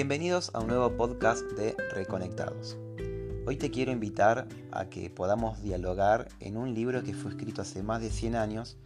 Bienvenidos 0.00 0.50
a 0.54 0.60
un 0.60 0.68
nuevo 0.68 0.96
podcast 0.96 1.42
de 1.58 1.76
Reconectados. 1.92 2.78
Hoy 3.46 3.56
te 3.58 3.70
quiero 3.70 3.92
invitar 3.92 4.48
a 4.72 4.86
que 4.86 5.10
podamos 5.10 5.62
dialogar 5.62 6.28
en 6.40 6.56
un 6.56 6.72
libro 6.72 7.02
que 7.02 7.12
fue 7.12 7.32
escrito 7.32 7.60
hace 7.60 7.82
más 7.82 8.00
de 8.00 8.08
100 8.08 8.34
años, 8.34 8.78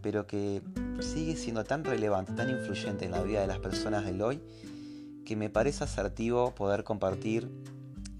pero 0.00 0.26
que 0.26 0.62
sigue 1.00 1.36
siendo 1.36 1.64
tan 1.64 1.84
relevante, 1.84 2.32
tan 2.32 2.48
influyente 2.48 3.04
en 3.04 3.10
la 3.10 3.22
vida 3.22 3.42
de 3.42 3.48
las 3.48 3.58
personas 3.58 4.06
del 4.06 4.22
hoy, 4.22 4.40
que 5.26 5.36
me 5.36 5.50
parece 5.50 5.84
asertivo 5.84 6.54
poder 6.54 6.84
compartir 6.84 7.50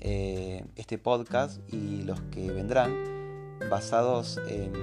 eh, 0.01 0.67
este 0.77 0.99
podcast 0.99 1.59
y 1.73 2.03
los 2.03 2.21
que 2.21 2.53
vendrán 2.53 2.93
basados 3.71 4.39
en, 4.47 4.75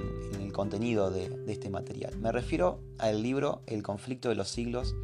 el 0.42 0.52
contenido 0.52 1.12
de, 1.12 1.30
este 1.48 1.70
material. 1.70 2.18
Me 2.18 2.32
refiero 2.32 2.80
al 2.98 3.22
libro 3.22 3.62
El 3.68 3.84
conflicto 3.84 4.30
de 4.30 4.34
los 4.34 4.50
siglos 4.50 4.96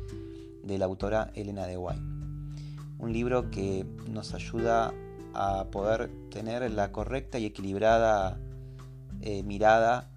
de 0.63 0.79
la 0.79 0.85
autora 0.85 1.29
Elena 1.35 1.67
de 1.67 1.77
White 1.77 2.08
un 2.99 3.13
libro 3.13 3.49
que 3.49 3.85
nos 4.09 4.33
ayuda 4.33 4.93
a 5.33 5.65
poder 5.71 6.11
tener 6.29 6.69
la 6.71 6.91
correcta 6.91 7.39
y 7.39 7.45
equilibrada 7.45 8.37
eh, 9.21 9.43
mirada 9.43 10.09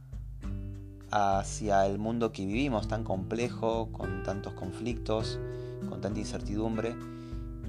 hacia 1.11 1.87
el 1.87 1.99
mundo 1.99 2.33
que 2.33 2.45
vivimos, 2.45 2.89
tan 2.89 3.05
complejo, 3.05 3.93
con 3.93 4.23
tantos 4.23 4.55
conflictos, 4.55 5.39
con 5.89 6.01
tanta 6.01 6.19
incertidumbre, 6.19 6.95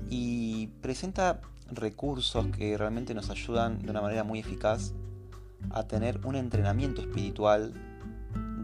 y 0.10 0.68
presenta 0.82 1.42
recursos 1.72 2.48
que 2.48 2.78
realmente 2.78 3.14
nos 3.14 3.30
ayudan 3.30 3.80
de 3.80 3.92
una 3.92 4.02
manera 4.02 4.24
muy 4.24 4.40
eficaz 4.40 4.94
a 5.72 5.88
tener 5.88 6.20
un 6.26 6.36
entrenamiento 6.36 7.02
espiritual 7.02 7.74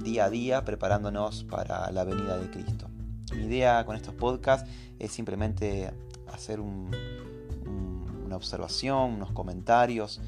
día 0.04 0.26
a 0.26 0.30
día 0.30 0.64
preparándonos 0.64 1.44
para 1.44 1.92
la 1.92 2.04
venida 2.04 2.38
de 2.38 2.50
Cristo. 2.50 2.90
Mi 3.36 3.44
idea 3.44 3.86
con 3.86 3.96
estos 3.96 4.14
podcasts 4.14 4.70
es 4.98 5.12
simplemente 5.12 5.92
hacer 6.34 6.60
una 6.60 8.36
observación, 8.36 9.14
unos 9.14 9.32
comentarios 9.32 10.22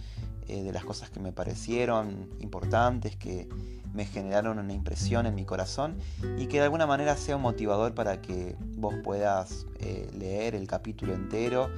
eh, 0.48 0.64
de 0.64 0.74
las 0.74 0.84
cosas 0.84 1.10
que 1.10 1.20
me 1.20 1.32
parecieron 1.32 2.30
importantes, 2.40 3.16
que 3.16 3.48
me 3.94 4.06
generaron 4.06 4.60
una 4.60 4.74
impresión 4.74 5.26
en 5.26 5.36
mi 5.36 5.46
corazón 5.46 5.98
y 6.38 6.48
que 6.48 6.58
de 6.58 6.64
alguna 6.64 6.88
manera 6.88 7.16
sea 7.16 7.36
un 7.36 7.42
motivador 7.42 7.94
para 7.94 8.22
que 8.22 8.56
vos 8.78 8.96
puedas 9.04 9.66
eh, 9.80 10.10
leer 10.18 10.56
el 10.56 10.68
capítulo 10.68 11.14
entero 11.14 11.70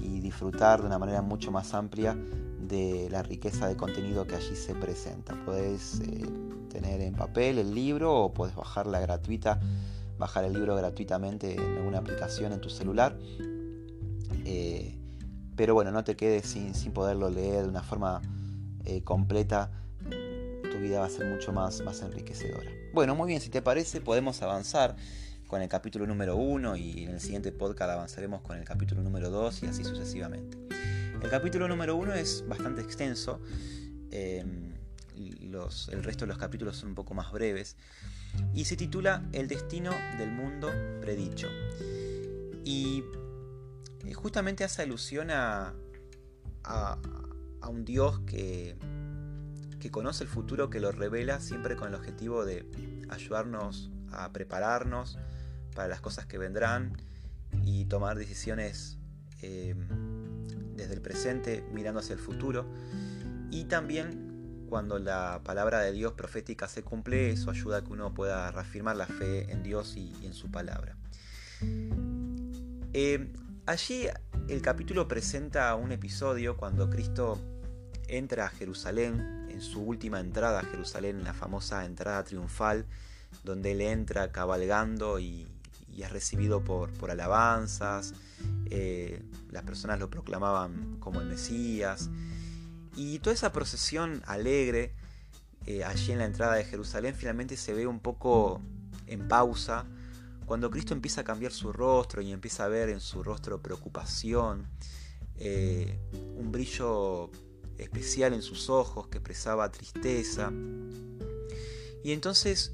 y 0.00 0.20
disfrutar 0.20 0.80
de 0.80 0.86
una 0.86 0.98
manera 0.98 1.22
mucho 1.22 1.50
más 1.50 1.74
amplia 1.74 2.16
de 2.60 3.08
la 3.10 3.22
riqueza 3.22 3.66
de 3.68 3.76
contenido 3.76 4.26
que 4.26 4.36
allí 4.36 4.56
se 4.56 4.74
presenta. 4.74 5.34
Podés 5.44 6.00
eh, 6.00 6.24
tener 6.70 7.00
en 7.00 7.14
papel 7.14 7.58
el 7.58 7.74
libro 7.74 8.14
o 8.14 8.34
podés 8.34 8.54
bajarla 8.54 9.00
gratuita, 9.00 9.60
bajar 10.18 10.44
el 10.44 10.52
libro 10.52 10.74
gratuitamente 10.76 11.54
en 11.54 11.78
alguna 11.78 11.98
aplicación 11.98 12.52
en 12.52 12.60
tu 12.60 12.70
celular 12.70 13.16
eh, 14.44 14.96
pero 15.56 15.74
bueno, 15.74 15.90
no 15.90 16.04
te 16.04 16.16
quedes 16.16 16.46
sin, 16.46 16.72
poderlo 16.92 17.30
leer 17.30 17.64
de 17.64 17.68
una 17.68 17.82
forma 17.82 18.22
eh, 18.84 19.02
completa. 19.02 19.70
Tu 20.08 20.78
vida 20.78 21.00
va 21.00 21.06
a 21.06 21.10
ser 21.10 21.26
mucho 21.26 21.52
más, 21.52 21.82
más 21.82 22.00
enriquecedora. 22.02 22.70
Bueno, 22.94 23.14
muy 23.14 23.28
bien, 23.28 23.40
si 23.40 23.50
te 23.50 23.62
parece, 23.62 24.00
podemos 24.00 24.40
avanzar 24.42 24.96
con 25.46 25.60
el 25.60 25.68
capítulo 25.68 26.06
número 26.06 26.36
1 26.36 26.76
y 26.76 27.04
en 27.04 27.10
el 27.10 27.20
siguiente 27.20 27.52
podcast 27.52 27.90
avanzaremos 27.90 28.40
con 28.40 28.56
el 28.56 28.64
capítulo 28.64 29.02
número 29.02 29.28
2 29.28 29.64
y 29.64 29.66
así 29.66 29.84
sucesivamente. 29.84 30.56
El 31.22 31.28
capítulo 31.28 31.68
número 31.68 31.94
1 31.96 32.14
es 32.14 32.44
bastante 32.48 32.80
extenso. 32.80 33.40
Em, 34.10 34.72
los, 35.42 35.88
el 35.90 36.02
resto 36.02 36.24
de 36.24 36.30
los 36.30 36.38
capítulos 36.38 36.76
son 36.76 36.90
un 36.90 36.94
poco 36.94 37.14
más 37.14 37.30
breves. 37.32 37.76
Y 38.54 38.64
se 38.64 38.76
titula 38.76 39.28
El 39.32 39.46
destino 39.46 39.92
del 40.18 40.30
mundo 40.30 40.70
predicho. 41.00 41.48
Y 42.64 43.04
justamente 44.12 44.64
hace 44.64 44.82
alusión 44.82 45.30
a, 45.30 45.74
a, 46.64 46.98
un 47.68 47.84
Dios 47.84 48.20
que, 48.26 48.76
que 49.80 49.90
conoce 49.90 50.24
el 50.24 50.30
futuro, 50.30 50.68
que 50.70 50.80
lo 50.80 50.92
revela 50.92 51.40
siempre 51.40 51.76
con 51.76 51.88
el 51.88 51.94
objetivo 51.94 52.44
de 52.44 52.66
ayudarnos 53.08 53.90
a 54.10 54.32
prepararnos 54.32 55.18
para 55.74 55.88
las 55.88 56.00
cosas 56.00 56.26
que 56.26 56.38
vendrán 56.38 56.96
y 57.64 57.84
tomar 57.86 58.16
decisiones 58.18 58.98
eh, 59.42 59.74
desde 60.74 60.94
el 60.94 61.00
presente 61.00 61.64
mirando 61.72 62.00
hacia 62.00 62.14
el 62.14 62.18
futuro. 62.18 62.66
Y 63.50 63.64
también 63.64 64.66
cuando 64.68 64.98
la 64.98 65.42
palabra 65.44 65.80
de 65.80 65.92
Dios 65.92 66.14
profética 66.14 66.66
se 66.66 66.82
cumple, 66.82 67.30
eso 67.30 67.50
ayuda 67.50 67.78
a 67.78 67.84
que 67.84 67.92
uno 67.92 68.14
pueda 68.14 68.50
reafirmar 68.50 68.96
la 68.96 69.06
fe 69.06 69.52
en 69.52 69.62
Dios 69.62 69.96
y, 69.96 70.14
en 70.24 70.32
su 70.32 70.50
palabra. 70.50 70.96
Eh, 72.94 73.32
Allí 73.64 74.08
el 74.48 74.60
capítulo 74.60 75.06
presenta 75.06 75.72
un 75.76 75.92
episodio 75.92 76.56
cuando 76.56 76.90
Cristo 76.90 77.38
entra 78.08 78.46
a 78.46 78.48
Jerusalén, 78.48 79.46
en 79.50 79.60
su 79.60 79.82
última 79.82 80.18
entrada 80.18 80.58
a 80.60 80.64
Jerusalén, 80.64 81.22
la 81.22 81.32
famosa 81.32 81.84
entrada 81.84 82.24
triunfal, 82.24 82.86
donde 83.44 83.70
él 83.70 83.82
entra 83.82 84.32
cabalgando 84.32 85.20
y, 85.20 85.46
es 85.96 86.10
recibido 86.10 86.64
por, 86.64 86.90
alabanzas, 87.08 88.14
eh, 88.68 89.22
las 89.52 89.62
personas 89.62 90.00
lo 90.00 90.10
proclamaban 90.10 90.96
como 90.98 91.20
el 91.20 91.28
Mesías, 91.28 92.10
y 92.96 93.20
toda 93.20 93.34
esa 93.34 93.52
procesión 93.52 94.24
alegre 94.26 94.92
eh, 95.66 95.84
allí 95.84 96.10
en 96.10 96.18
la 96.18 96.24
entrada 96.24 96.54
de 96.54 96.64
Jerusalén 96.64 97.14
finalmente 97.14 97.56
se 97.56 97.74
ve 97.74 97.86
un 97.86 98.00
poco 98.00 98.60
en 99.06 99.28
pausa, 99.28 99.86
cuando 100.46 100.70
Cristo 100.70 100.94
empieza 100.94 101.22
a 101.22 101.24
cambiar 101.24 101.52
su 101.52 101.72
rostro 101.72 102.22
y 102.22 102.32
empieza 102.32 102.64
a 102.64 102.68
ver 102.68 102.88
en 102.88 103.00
su 103.00 103.22
rostro 103.22 103.62
preocupación, 103.62 104.68
eh, 105.36 105.98
un 106.36 106.52
brillo 106.52 107.30
especial 107.78 108.32
en 108.32 108.42
sus 108.42 108.70
ojos 108.70 109.08
que 109.08 109.18
expresaba 109.18 109.70
tristeza. 109.70 110.52
Y 112.04 112.12
entonces 112.12 112.72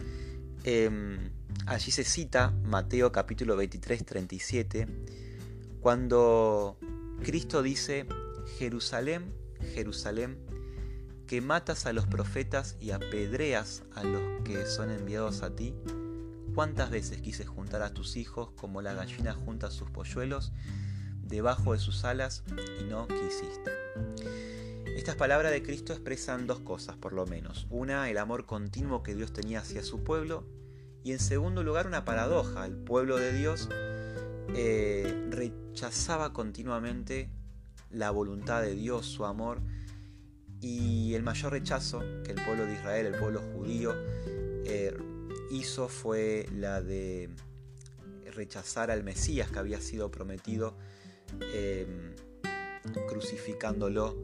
em, 0.65 1.31
allí 1.67 1.91
se 1.91 2.05
cita 2.05 2.51
Mateo 2.65 3.13
capítulo 3.13 3.57
23, 3.57 4.05
37, 4.05 4.87
cuando 5.81 6.77
Cristo 7.23 7.63
dice, 7.63 8.07
Jerusalén, 8.59 9.33
Jerusalén, 9.75 10.39
que 11.27 11.41
matas 11.41 11.87
a 11.87 11.93
los 11.93 12.07
profetas 12.07 12.77
y 12.81 12.91
apedreas 12.91 13.83
a 13.95 14.03
los 14.03 14.43
que 14.45 14.67
son 14.67 14.91
enviados 14.91 15.43
a 15.43 15.55
ti, 15.55 15.75
¿Cuántas 16.55 16.91
veces 16.91 17.21
quise 17.21 17.45
juntar 17.45 17.83
a 17.83 17.95
tus 17.95 18.17
hijos 18.17 18.51
como 18.57 18.83
la 18.83 18.95
gallina 18.95 19.35
junta 19.35 19.71
sus 19.71 19.91
polluelos 19.91 20.53
debajo 21.23 21.73
de 21.73 21.79
sus 21.79 22.05
alas 22.05 22.43
y 22.81 22.85
no 22.85 23.07
quisiste? 23.07 23.71
Estas 24.99 25.15
palabras 25.15 25.53
de 25.53 25.63
Cristo 25.63 25.93
expresan 25.93 26.49
dos 26.49 26.59
cosas, 26.59 26.97
por 26.97 27.13
lo 27.13 27.25
menos. 27.25 27.69
Una, 27.71 28.11
el 28.11 28.19
amor 28.19 28.47
continuo 28.47 29.05
que 29.05 29.15
Dios 29.15 29.33
tenía 29.33 29.61
hacia 29.61 29.85
su 29.85 30.03
pueblo. 30.03 30.45
Y 31.05 31.13
en 31.13 31.21
segundo 31.21 31.63
lugar, 31.63 31.87
una 31.87 32.05
paradoja. 32.05 32.67
El 32.67 32.75
pueblo 32.75 33.17
de 33.17 33.33
Dios 33.33 33.69
eh, 34.57 35.29
rechazaba 35.31 36.33
continuamente 36.33 37.31
la 37.91 38.11
voluntad 38.11 38.61
de 38.61 38.75
Dios, 38.75 39.07
su 39.07 39.25
amor. 39.25 39.61
Y 40.61 41.15
el 41.15 41.23
mayor 41.23 41.53
rechazo 41.53 42.01
que 42.25 42.33
el 42.33 42.45
pueblo 42.45 42.67
de 42.67 42.75
Israel, 42.75 43.07
el 43.07 43.21
pueblo 43.21 43.41
judío, 43.55 43.95
eh, 44.65 44.97
hizo 45.51 45.89
fue 45.89 46.47
la 46.55 46.83
de 46.83 47.31
rechazar 48.39 48.91
al 48.91 49.03
Mesías 49.03 49.51
que 49.51 49.59
había 49.59 49.81
sido 49.81 50.11
prometido, 50.11 50.77
em, 51.53 52.15
crucificándolo 53.09 54.17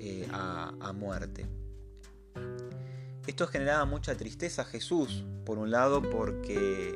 eh, 0.00 0.26
a, 0.32 0.92
muerte. 0.92 1.46
Esto 3.26 3.46
generaba 3.46 3.84
mucha 3.84 4.16
tristeza 4.16 4.62
a 4.62 4.64
Jesús, 4.64 5.24
por 5.44 5.58
un 5.58 5.70
lado 5.70 6.02
porque 6.02 6.94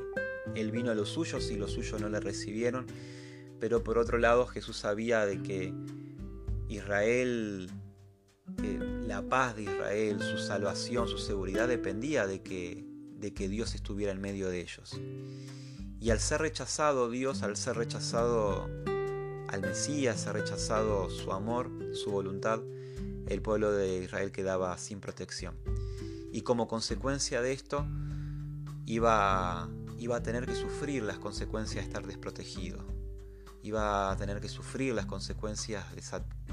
él 0.55 0.70
vino 0.70 0.90
a 0.90 0.94
los 0.94 1.08
suyos 1.11 1.50
y 1.50 1.56
los 1.56 1.73
suyos 1.73 2.00
no 2.00 2.08
le 2.08 2.20
recibieron, 2.20 2.87
pero 3.61 3.82
por 3.82 3.99
otro 3.99 4.19
lado 4.19 4.46
Jesús 4.46 4.76
sabía 4.76 5.25
de 5.26 5.43
que 5.43 5.73
Israel, 6.69 7.70
eh, 8.62 8.79
la 9.06 9.23
paz 9.23 9.56
de 9.56 9.62
Israel, 9.62 10.20
su 10.20 10.38
salvación, 10.38 11.08
su 11.08 11.19
seguridad 11.19 11.67
dependía 11.67 12.26
de 12.26 12.43
que 12.43 12.88
de 13.19 13.35
que 13.35 13.49
Dios 13.49 13.75
estuviera 13.75 14.12
en 14.12 14.20
medio 14.20 14.49
de 14.49 14.61
ellos. 14.61 14.99
Y 16.00 16.11
al 16.11 16.20
ser 16.20 16.41
rechazado 16.41 17.11
Dios, 17.11 17.43
al 17.43 17.56
ser 17.56 17.76
rechazado 17.76 18.69
al 19.49 19.61
Mesías, 19.62 20.20
ser 20.20 20.35
rechazado 20.35 21.11
su 21.11 21.32
amor, 21.32 21.70
su 21.94 22.11
voluntad, 22.11 22.61
el 23.26 23.43
pueblo 23.43 23.73
de 23.73 24.05
Israel 24.05 24.31
quedaba 24.31 24.76
sin 24.79 25.00
protección. 25.00 25.56
Y 26.32 26.43
como 26.43 26.69
consecuencia 26.69 27.43
de 27.43 27.53
esto, 27.53 27.87
iba, 28.85 29.69
iba 29.99 30.17
a 30.17 30.23
tener 30.23 30.47
que 30.47 30.55
sufrir 30.55 31.03
las 31.03 31.19
consecuencias 31.19 31.85
de 31.85 31.88
estar 31.88 32.06
desprotegido. 32.06 32.85
Iba 33.62 34.12
a 34.12 34.17
tener 34.17 34.41
que 34.41 34.49
sufrir 34.49 34.94
las 34.94 35.06
consecuencias 35.06 35.85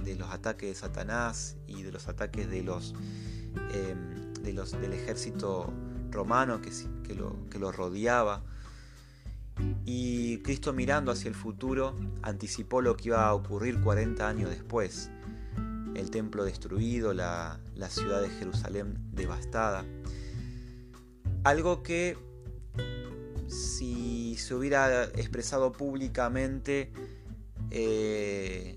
de, 0.04 0.16
los 0.16 0.30
ataques 0.32 0.70
de 0.70 0.76
Satanás 0.76 1.58
y 1.68 1.84
de 1.84 1.92
los 1.92 2.08
ataques 2.08 2.50
de 2.50 2.64
los, 2.64 2.96
de 4.42 4.54
los 4.54 4.72
del 4.72 4.94
ejército 4.94 5.72
romano 6.16 6.62
que, 6.62 7.14
lo, 7.14 7.50
que 7.50 7.60
lo 7.60 7.72
rodeaba. 7.72 8.44
Y 9.86 10.40
Cristo 10.40 10.74
mirando 10.74 11.12
hacia 11.12 11.30
el 11.30 11.36
futuro 11.36 11.96
anticipó 12.24 12.82
lo 12.82 12.98
que 12.98 13.10
iba 13.10 13.26
a 13.26 13.34
ocurrir 13.34 13.80
40 13.82 14.28
años 14.28 14.50
después. 14.50 15.12
El 15.96 16.10
templo 16.10 16.44
destruido, 16.44 17.14
la, 17.14 17.60
la 17.76 17.90
ciudad 17.90 18.22
de 18.22 18.30
Jerusalén 18.30 18.98
devastada. 19.14 19.86
Algo 21.44 21.84
que 21.84 22.18
si 23.48 24.36
se 24.38 24.56
hubiera 24.56 25.06
expresado 25.06 25.72
públicamente 25.72 26.92
eh, 27.72 28.76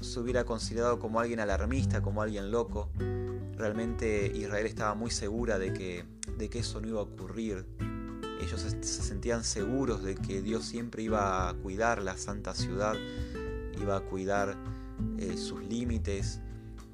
se 0.00 0.20
hubiera 0.20 0.44
considerado 0.44 0.98
como 0.98 1.20
alguien 1.20 1.40
alarmista, 1.40 2.02
como 2.02 2.22
alguien 2.22 2.50
loco. 2.50 2.90
Realmente 3.56 4.30
Israel 4.34 4.66
estaba 4.66 4.94
muy 4.94 5.10
segura 5.10 5.58
de 5.58 5.72
que, 5.72 6.04
de 6.36 6.48
que 6.48 6.60
eso 6.60 6.80
no 6.80 6.88
iba 6.88 7.00
a 7.00 7.04
ocurrir. 7.04 7.66
Ellos 8.40 8.60
se 8.60 9.02
sentían 9.02 9.42
seguros 9.42 10.04
de 10.04 10.14
que 10.14 10.42
Dios 10.42 10.64
siempre 10.64 11.02
iba 11.02 11.48
a 11.48 11.54
cuidar 11.54 12.02
la 12.02 12.16
santa 12.16 12.54
ciudad, 12.54 12.94
iba 13.80 13.96
a 13.96 14.00
cuidar 14.00 14.56
eh, 15.18 15.36
sus 15.36 15.62
límites, 15.64 16.40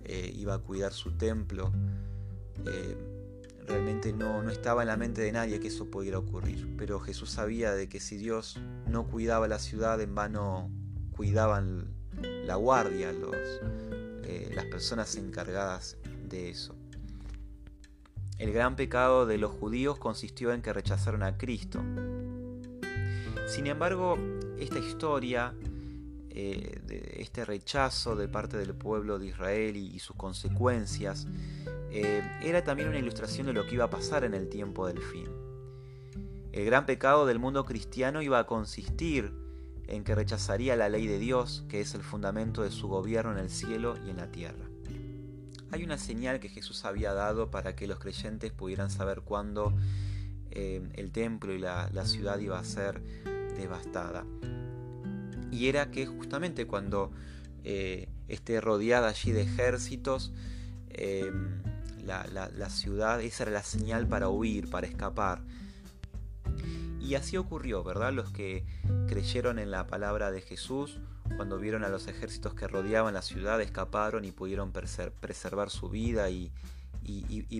eh, 0.04 0.32
iba 0.34 0.54
a 0.54 0.58
cuidar 0.58 0.92
su 0.92 1.12
templo. 1.12 1.72
realmente 3.66 4.12
no, 4.12 4.42
no 4.42 4.50
estaba 4.50 4.82
en 4.82 4.88
la 4.88 4.96
mente 4.96 5.22
de 5.22 5.32
nadie 5.32 5.60
que 5.60 5.68
eso 5.68 5.90
pudiera 5.90 6.18
ocurrir. 6.18 6.74
Pero 6.78 6.98
Jesús 7.00 7.30
sabía 7.30 7.72
de 7.72 7.88
que 7.88 8.00
si 8.00 8.16
Dios 8.16 8.58
no 8.88 9.06
cuidaba 9.06 9.46
la 9.48 9.58
ciudad, 9.58 10.00
en 10.00 10.14
vano 10.14 10.70
cuidaban 11.14 11.93
la 12.22 12.56
guardia, 12.56 13.12
los, 13.12 13.36
eh, 14.24 14.50
las 14.54 14.66
personas 14.66 15.16
encargadas 15.16 15.96
de 16.28 16.50
eso. 16.50 16.74
El 18.38 18.52
gran 18.52 18.74
pecado 18.74 19.26
de 19.26 19.38
los 19.38 19.52
judíos 19.52 19.98
consistió 19.98 20.52
en 20.52 20.60
que 20.60 20.72
rechazaron 20.72 21.22
a 21.22 21.36
Cristo. 21.38 21.80
Sin 23.46 23.66
embargo, 23.66 24.18
esta 24.58 24.78
historia, 24.78 25.54
eh, 26.30 27.14
este 27.16 27.44
rechazo 27.44 28.16
de 28.16 28.26
parte 28.26 28.56
del 28.56 28.74
pueblo 28.74 29.18
de 29.18 29.26
Israel 29.26 29.76
y, 29.76 29.98
sus 30.00 30.16
consecuencias, 30.16 31.28
eh, 31.90 32.22
era 32.42 32.64
también 32.64 32.88
una 32.88 32.98
ilustración 32.98 33.46
de 33.46 33.52
lo 33.52 33.66
que 33.66 33.74
iba 33.76 33.84
a 33.84 33.90
pasar 33.90 34.24
en 34.24 34.34
el 34.34 34.48
tiempo 34.48 34.86
del 34.86 35.00
fin. 35.00 35.28
El 36.52 36.64
gran 36.64 36.86
pecado 36.86 37.26
del 37.26 37.38
mundo 37.38 37.64
cristiano 37.64 38.22
iba 38.22 38.38
a 38.38 38.46
consistir 38.46 39.32
en 39.88 40.04
que 40.04 40.14
rechazaría 40.14 40.76
la 40.76 40.88
ley 40.88 41.06
de 41.06 41.18
Dios, 41.18 41.64
que 41.68 41.80
es 41.80 41.94
el 41.94 42.02
fundamento 42.02 42.62
de 42.62 42.70
su 42.70 42.88
gobierno 42.88 43.32
en 43.32 43.38
el 43.38 43.50
cielo 43.50 43.96
y 44.06 44.10
en 44.10 44.16
la 44.16 44.30
tierra. 44.30 44.68
Hay 45.70 45.82
una 45.82 45.98
señal 45.98 46.40
que 46.40 46.48
Jesús 46.48 46.84
había 46.84 47.12
dado 47.14 47.50
para 47.50 47.74
que 47.74 47.86
los 47.86 47.98
creyentes 47.98 48.52
pudieran 48.52 48.90
saber 48.90 49.22
cuándo 49.22 49.74
eh, 50.50 50.88
el 50.94 51.10
templo 51.10 51.52
y 51.52 51.58
la, 51.58 51.88
ciudad 52.06 52.38
iba 52.38 52.58
a 52.58 52.64
ser 52.64 53.02
devastada. 53.56 54.24
Y 55.50 55.68
era 55.68 55.90
que 55.90 56.06
justamente 56.06 56.66
cuando 56.66 57.10
eh, 57.64 58.08
esté 58.28 58.60
rodeada 58.60 59.08
allí 59.08 59.32
de 59.32 59.42
ejércitos, 59.42 60.32
eh, 60.90 61.32
la, 62.04 62.26
la 62.26 62.70
ciudad, 62.70 63.20
esa 63.20 63.44
era 63.44 63.52
la 63.52 63.62
señal 63.62 64.06
para 64.06 64.28
huir, 64.28 64.70
para 64.70 64.86
escapar. 64.86 65.42
Y 67.04 67.16
así 67.16 67.36
ocurrió, 67.36 67.84
¿verdad? 67.84 68.14
Los 68.14 68.30
que 68.30 68.64
creyeron 69.08 69.58
en 69.58 69.70
la 69.70 69.86
palabra 69.86 70.30
de 70.30 70.40
Jesús, 70.40 70.98
cuando 71.36 71.58
vieron 71.58 71.84
a 71.84 71.90
los 71.90 72.06
ejércitos 72.06 72.54
que 72.54 72.66
rodeaban 72.66 73.12
la 73.12 73.20
ciudad, 73.20 73.60
escaparon 73.60 74.24
y 74.24 74.32
pudieron 74.32 74.72
preservar 74.72 75.68
su 75.68 75.90
vida 75.90 76.30
y, 76.30 76.50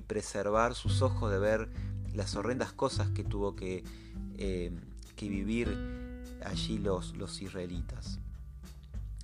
preservar 0.07 0.75
sus 0.75 1.03
ojos 1.03 1.31
de 1.31 1.39
ver 1.39 1.69
las 2.15 2.37
horrendas 2.37 2.73
cosas 2.73 3.11
que 3.11 3.23
tuvo 3.23 3.55
que, 3.55 3.85
eh, 4.39 4.73
vivir 5.21 5.69
allí 6.45 6.79
los, 6.79 7.15
los 7.17 7.41
israelitas. 7.43 8.19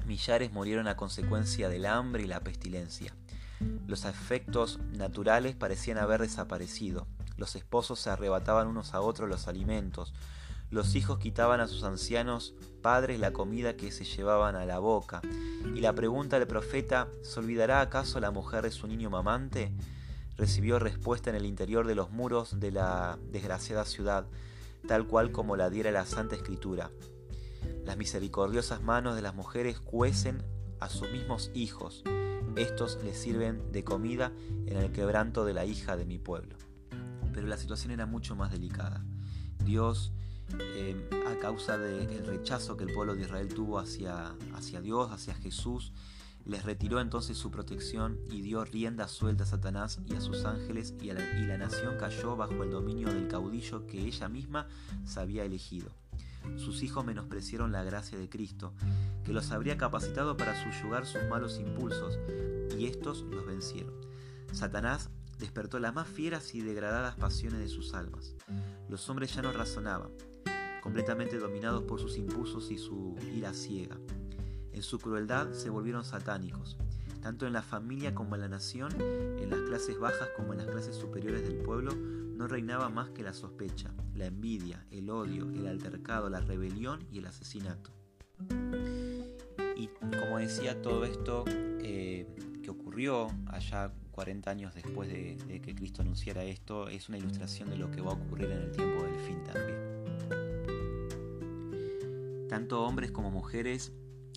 Millares 0.06 0.52
murieron 0.52 0.86
a 0.88 0.96
consecuencia 0.96 1.68
del 1.68 1.86
hambre 1.86 2.24
y 2.24 2.26
la 2.26 2.40
pestilencia. 2.40 3.14
Los 3.86 4.04
efectos 4.04 4.80
naturales 4.92 5.56
parecían 5.56 5.98
haber 5.98 6.20
desaparecido. 6.22 7.06
Los 7.40 7.56
esposos 7.56 7.98
se 7.98 8.10
arrebataban 8.10 8.66
unos 8.66 8.92
a 8.92 9.00
otros 9.00 9.26
los 9.26 9.48
alimentos. 9.48 10.12
Los 10.68 10.94
hijos 10.94 11.18
quitaban 11.18 11.60
a 11.60 11.68
sus 11.68 11.84
ancianos 11.84 12.54
padres 12.82 13.18
la 13.18 13.32
comida 13.32 13.76
que 13.78 13.90
se 13.92 14.04
llevaban 14.04 14.56
a 14.56 14.66
la 14.66 14.78
boca. 14.78 15.22
Y 15.74 15.80
la 15.80 15.94
pregunta 15.94 16.38
del 16.38 16.46
profeta, 16.46 17.08
¿se 17.22 17.40
olvidará 17.40 17.80
acaso 17.80 18.20
la 18.20 18.30
mujer 18.30 18.62
de 18.62 18.70
su 18.70 18.86
niño 18.86 19.08
mamante? 19.08 19.72
Recibió 20.36 20.78
respuesta 20.78 21.30
en 21.30 21.36
el 21.36 21.46
interior 21.46 21.86
de 21.86 21.94
los 21.94 22.10
muros 22.10 22.60
de 22.60 22.72
la 22.72 23.18
desgraciada 23.32 23.86
ciudad, 23.86 24.26
tal 24.86 25.06
cual 25.06 25.32
como 25.32 25.56
la 25.56 25.70
diera 25.70 25.90
la 25.90 26.04
Santa 26.04 26.36
Escritura. 26.36 26.90
Las 27.86 27.96
misericordiosas 27.96 28.82
manos 28.82 29.16
de 29.16 29.22
las 29.22 29.34
mujeres 29.34 29.80
cuecen 29.80 30.42
a 30.78 30.90
sus 30.90 31.10
mismos 31.10 31.50
hijos. 31.54 32.04
Estos 32.56 32.98
les 33.02 33.16
sirven 33.16 33.72
de 33.72 33.82
comida 33.82 34.30
en 34.66 34.76
el 34.76 34.92
quebranto 34.92 35.46
de 35.46 35.54
la 35.54 35.64
hija 35.64 35.96
de 35.96 36.04
mi 36.04 36.18
pueblo 36.18 36.69
pero 37.32 37.46
la 37.46 37.56
situación 37.56 37.92
era 37.92 38.06
mucho 38.06 38.36
más 38.36 38.50
delicada. 38.50 39.04
Dios, 39.64 40.12
eh, 40.58 41.08
a 41.26 41.38
causa 41.38 41.78
del 41.78 42.26
rechazo 42.26 42.76
que 42.76 42.84
el 42.84 42.92
pueblo 42.92 43.14
de 43.14 43.22
Israel 43.22 43.48
tuvo 43.48 43.78
hacia, 43.78 44.34
hacia 44.54 44.80
Dios, 44.80 45.10
hacia 45.12 45.34
Jesús, 45.34 45.92
les 46.44 46.64
retiró 46.64 47.00
entonces 47.00 47.36
su 47.36 47.50
protección 47.50 48.18
y 48.30 48.40
dio 48.40 48.64
rienda 48.64 49.08
suelta 49.08 49.44
a 49.44 49.46
Satanás 49.46 50.00
y 50.06 50.14
a 50.14 50.20
sus 50.20 50.44
ángeles 50.44 50.94
y, 51.00 51.12
la, 51.12 51.38
y 51.38 51.46
la 51.46 51.58
nación 51.58 51.96
cayó 51.98 52.36
bajo 52.36 52.62
el 52.64 52.70
dominio 52.70 53.08
del 53.12 53.28
caudillo 53.28 53.86
que 53.86 54.00
ella 54.00 54.28
misma 54.28 54.66
se 55.04 55.20
había 55.20 55.44
elegido. 55.44 55.90
Sus 56.56 56.82
hijos 56.82 57.04
menospreciaron 57.04 57.72
la 57.72 57.84
gracia 57.84 58.18
de 58.18 58.28
Cristo, 58.28 58.72
que 59.24 59.32
los 59.32 59.50
habría 59.50 59.76
capacitado 59.76 60.36
para 60.36 60.60
subyugar 60.60 61.06
sus 61.06 61.22
malos 61.28 61.58
impulsos, 61.58 62.18
y 62.78 62.86
estos 62.86 63.22
los 63.22 63.46
vencieron. 63.46 63.94
Satanás 64.52 65.10
despertó 65.40 65.80
las 65.80 65.94
más 65.94 66.06
fieras 66.06 66.54
y 66.54 66.60
degradadas 66.60 67.16
pasiones 67.16 67.58
de 67.58 67.68
sus 67.68 67.94
almas. 67.94 68.36
Los 68.88 69.08
hombres 69.08 69.34
ya 69.34 69.42
no 69.42 69.50
razonaban, 69.50 70.10
completamente 70.82 71.38
dominados 71.38 71.82
por 71.82 71.98
sus 71.98 72.16
impulsos 72.18 72.70
y 72.70 72.78
su 72.78 73.16
ira 73.34 73.54
ciega. 73.54 73.96
En 74.72 74.82
su 74.82 74.98
crueldad 74.98 75.52
se 75.52 75.70
volvieron 75.70 76.04
satánicos, 76.04 76.76
tanto 77.22 77.46
en 77.46 77.54
la 77.54 77.62
familia 77.62 78.14
como 78.14 78.34
en 78.34 78.42
la 78.42 78.48
nación, 78.48 78.92
en 79.00 79.50
las 79.50 79.60
clases 79.60 79.98
bajas 79.98 80.28
como 80.36 80.52
en 80.52 80.58
las 80.58 80.68
clases 80.68 80.94
superiores 80.94 81.42
del 81.42 81.56
pueblo, 81.56 81.94
no 81.94 82.46
reinaba 82.46 82.88
más 82.88 83.10
que 83.10 83.22
la 83.22 83.32
sospecha, 83.32 83.92
la 84.14 84.26
envidia, 84.26 84.86
el 84.90 85.10
odio, 85.10 85.50
el 85.50 85.66
altercado, 85.66 86.30
la 86.30 86.40
rebelión 86.40 87.06
y 87.10 87.18
el 87.18 87.26
asesinato. 87.26 87.90
Y 89.76 89.88
como 89.88 90.38
decía, 90.38 90.80
todo 90.80 91.04
esto 91.04 91.44
eh, 91.46 92.26
que 92.62 92.70
ocurrió 92.70 93.28
allá 93.46 93.92
40 94.20 94.50
años 94.50 94.74
después 94.74 95.08
de, 95.08 95.38
que 95.62 95.74
Cristo 95.74 96.02
anunciara 96.02 96.44
esto, 96.44 96.88
es 96.88 97.08
una 97.08 97.16
ilustración 97.16 97.70
de 97.70 97.78
lo 97.78 97.90
que 97.90 98.02
va 98.02 98.10
a 98.10 98.14
ocurrir 98.16 98.50
en 98.50 98.58
el 98.64 98.70
tiempo 98.70 99.02
del 99.02 99.18
fin 99.20 99.42
también. 99.44 99.78
Tanto 102.46 102.82
hombres 102.82 103.12
como 103.12 103.30
mujeres 103.30 103.94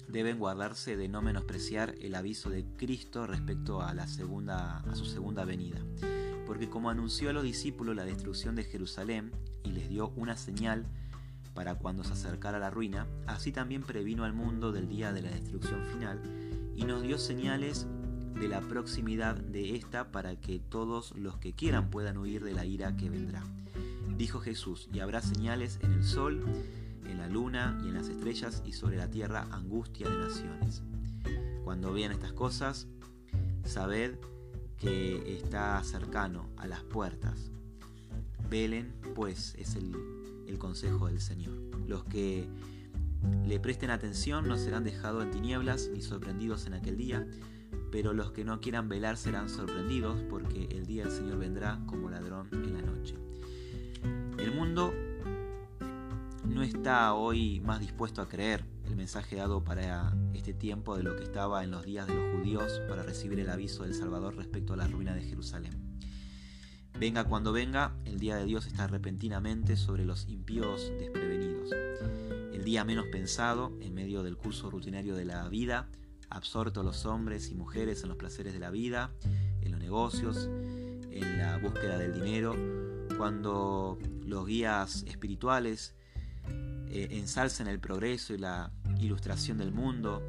deben 0.07 0.39
guardarse 0.39 0.95
de 0.95 1.09
no 1.09 1.21
menospreciar 1.21 1.95
el 1.99 2.15
aviso 2.15 2.49
de 2.49 2.63
Cristo 2.77 3.27
respecto 3.27 3.81
a, 3.81 3.93
la 3.93 4.07
segunda, 4.07 4.77
a 4.77 4.95
su 4.95 5.03
segunda 5.03 5.43
venida, 5.43 5.85
porque 6.45 6.69
como 6.69 6.89
anunció 6.89 7.31
a 7.31 7.33
los 7.33 7.43
discípulos 7.43 7.93
la 7.93 8.05
destrucción 8.05 8.55
de 8.55 8.63
Jerusalén 8.63 9.33
y 9.65 9.71
les 9.71 9.89
dio 9.89 10.13
una 10.15 10.37
señal 10.37 10.85
para 11.53 11.75
cuando 11.75 12.05
se 12.05 12.13
acercara 12.13 12.57
la 12.57 12.69
ruina, 12.69 13.05
así 13.27 13.51
también 13.51 13.83
previno 13.83 14.23
al 14.23 14.31
mundo 14.31 14.71
del 14.71 14.87
día 14.87 15.11
de 15.11 15.23
la 15.23 15.31
destrucción 15.31 15.85
final 15.87 16.21
y 16.73 16.85
nos 16.85 17.01
dio 17.01 17.17
señales 17.17 17.85
de 18.39 18.47
la 18.47 18.61
proximidad 18.61 19.35
de 19.35 19.75
esta 19.75 20.11
para 20.11 20.35
que 20.35 20.59
todos 20.59 21.13
los 21.15 21.37
que 21.37 21.53
quieran 21.53 21.89
puedan 21.89 22.17
huir 22.17 22.43
de 22.43 22.53
la 22.53 22.65
ira 22.65 22.95
que 22.95 23.09
vendrá. 23.09 23.43
Dijo 24.17 24.39
Jesús, 24.39 24.89
y 24.93 24.99
habrá 24.99 25.21
señales 25.21 25.79
en 25.81 25.93
el 25.93 26.03
sol, 26.03 26.43
en 27.07 27.17
la 27.17 27.27
luna 27.27 27.79
y 27.83 27.87
en 27.89 27.95
las 27.95 28.09
estrellas 28.09 28.63
y 28.65 28.73
sobre 28.73 28.97
la 28.97 29.09
tierra 29.09 29.47
angustia 29.51 30.09
de 30.09 30.17
naciones. 30.17 30.83
Cuando 31.63 31.93
vean 31.93 32.11
estas 32.11 32.33
cosas, 32.33 32.87
sabed 33.63 34.15
que 34.77 35.37
está 35.37 35.81
cercano 35.83 36.49
a 36.57 36.67
las 36.67 36.83
puertas. 36.83 37.51
Velen, 38.49 38.93
pues, 39.15 39.55
es 39.57 39.75
el, 39.75 39.95
el 40.47 40.57
consejo 40.57 41.07
del 41.07 41.21
Señor. 41.21 41.57
Los 41.87 42.03
que 42.03 42.47
le 43.45 43.59
presten 43.59 43.89
atención 43.89 44.47
no 44.47 44.57
serán 44.57 44.83
dejados 44.83 45.23
en 45.23 45.31
tinieblas 45.31 45.89
ni 45.93 46.01
sorprendidos 46.01 46.65
en 46.67 46.73
aquel 46.73 46.97
día, 46.97 47.25
pero 47.91 48.13
los 48.13 48.31
que 48.31 48.43
no 48.43 48.59
quieran 48.59 48.89
velar 48.89 49.17
serán 49.17 49.49
sorprendidos 49.49 50.21
porque 50.29 50.67
el 50.71 50.85
día 50.85 51.03
del 51.03 51.11
Señor 51.11 51.37
vendrá 51.37 51.79
como 51.85 52.09
ladrón 52.09 52.49
en 52.51 52.73
la 52.73 52.81
noche. 52.81 53.15
El 54.37 54.53
mundo 54.53 54.93
no 56.45 56.61
está 56.63 57.13
hoy 57.13 57.59
más 57.61 57.79
dispuesto 57.79 58.21
a 58.21 58.27
creer 58.27 58.65
el 58.85 58.95
mensaje 58.95 59.37
dado 59.37 59.63
para 59.63 60.13
este 60.33 60.53
tiempo 60.53 60.97
de 60.97 61.03
lo 61.03 61.15
que 61.15 61.23
estaba 61.23 61.63
en 61.63 61.71
los 61.71 61.85
días 61.85 62.07
de 62.07 62.15
los 62.15 62.35
judíos 62.35 62.81
para 62.89 63.03
recibir 63.03 63.39
el 63.39 63.49
aviso 63.49 63.83
del 63.83 63.93
Salvador 63.93 64.35
respecto 64.35 64.73
a 64.73 64.77
la 64.77 64.87
ruina 64.87 65.15
de 65.15 65.21
Jerusalén. 65.21 65.93
Venga 66.99 67.23
cuando 67.23 67.51
venga, 67.51 67.95
el 68.05 68.19
día 68.19 68.35
de 68.35 68.45
Dios 68.45 68.67
está 68.67 68.87
repentinamente 68.87 69.77
sobre 69.77 70.05
los 70.05 70.27
impíos 70.29 70.91
desprevenidos. 70.99 71.71
El 72.53 72.63
día 72.63 72.83
menos 72.83 73.07
pensado, 73.07 73.73
en 73.81 73.93
medio 73.93 74.21
del 74.21 74.37
curso 74.37 74.69
rutinario 74.69 75.15
de 75.15 75.25
la 75.25 75.47
vida, 75.49 75.89
absorto 76.33 76.83
los 76.83 77.05
hombres 77.05 77.49
y 77.49 77.55
mujeres 77.55 78.03
en 78.03 78.09
los 78.09 78.17
placeres 78.17 78.53
de 78.53 78.59
la 78.59 78.71
vida, 78.71 79.11
en 79.61 79.71
los 79.71 79.79
negocios, 79.79 80.49
en 81.11 81.37
la 81.37 81.57
búsqueda 81.57 81.97
del 81.97 82.13
dinero, 82.13 82.55
cuando 83.17 83.97
los 84.25 84.45
guías 84.45 85.03
espirituales 85.07 85.95
eh, 86.89 87.23
el 87.67 87.79
progreso 87.79 88.33
y 88.33 88.37
la 88.37 88.71
ilustración 88.99 89.57
del 89.57 89.71
mundo, 89.71 90.21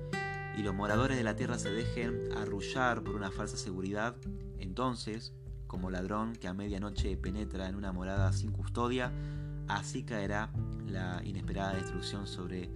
y 0.56 0.62
los 0.62 0.74
moradores 0.74 1.16
de 1.16 1.24
la 1.24 1.34
tierra 1.34 1.58
se 1.58 1.70
dejen 1.70 2.32
arrullar 2.36 3.02
por 3.02 3.16
una 3.16 3.30
falsa 3.30 3.56
seguridad, 3.56 4.14
entonces, 4.58 5.32
como 5.66 5.90
ladrón 5.90 6.34
que 6.34 6.46
a 6.46 6.54
medianoche 6.54 7.16
penetra 7.16 7.68
en 7.68 7.74
una 7.74 7.92
morada 7.92 8.32
sin 8.32 8.52
custodia, 8.52 9.12
así 9.66 10.04
caerá 10.04 10.50
la 10.86 11.20
inesperada 11.24 11.74
destrucción 11.74 12.26
sobre 12.26 12.70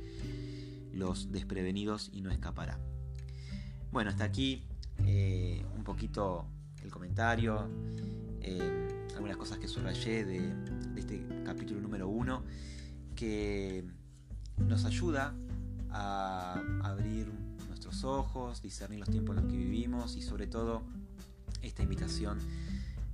los 0.92 1.30
desprevenidos 1.30 2.10
y 2.12 2.22
no 2.22 2.30
escapará. 2.30 2.80
Bueno, 3.90 4.10
hasta 4.10 4.24
aquí 4.24 4.62
eh, 5.06 5.64
un 5.74 5.82
poquito 5.82 6.44
el 6.82 6.90
comentario, 6.90 7.68
eh, 8.42 9.06
algunas 9.14 9.38
cosas 9.38 9.58
que 9.58 9.66
subrayé 9.66 10.26
de, 10.26 10.40
de 10.94 11.00
este 11.00 11.26
capítulo 11.44 11.80
número 11.80 12.06
uno, 12.06 12.44
que 13.16 13.84
nos 14.58 14.84
ayuda 14.84 15.34
a 15.90 16.62
abrir 16.82 17.32
nuestros 17.68 18.04
ojos, 18.04 18.60
discernir 18.60 19.00
los 19.00 19.08
tiempos 19.08 19.36
en 19.36 19.42
los 19.42 19.50
que 19.50 19.56
vivimos 19.56 20.16
y 20.16 20.22
sobre 20.22 20.46
todo 20.46 20.82
esta 21.62 21.82
invitación 21.82 22.38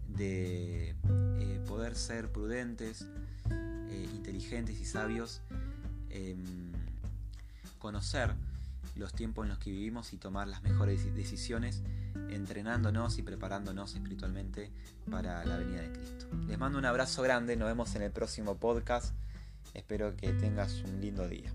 de 0.09 0.90
eh, 0.90 1.64
poder 1.69 1.95
ser 1.95 2.33
prudentes, 2.33 3.07
inteligentes 4.12 4.81
y 4.81 4.85
sabios, 4.85 5.40
em, 6.11 6.73
conocer 7.78 8.35
los 8.94 9.12
tiempos 9.12 9.44
en 9.44 9.50
los 9.50 9.58
que 9.58 9.70
vivimos 9.70 10.12
y 10.12 10.18
tomar 10.18 10.48
las 10.48 10.62
mejores 10.62 11.14
decisiones, 11.14 11.82
entrenándonos 12.30 13.18
y 13.18 13.22
preparándonos 13.22 13.94
espiritualmente 13.94 14.70
para 15.10 15.44
la 15.44 15.56
venida 15.56 15.82
de 15.82 15.92
Cristo. 15.92 16.26
Les 16.46 16.58
mando 16.58 16.78
un 16.78 16.84
abrazo 16.84 17.22
grande, 17.22 17.56
nos 17.56 17.68
vemos 17.68 17.94
en 17.96 18.02
el 18.02 18.10
próximo 18.10 18.56
podcast, 18.56 19.14
espero 19.74 20.16
que 20.16 20.32
tengas 20.32 20.82
un 20.82 21.00
lindo 21.00 21.28
día. 21.28 21.52